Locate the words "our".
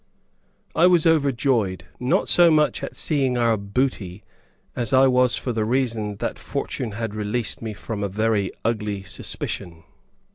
3.37-3.55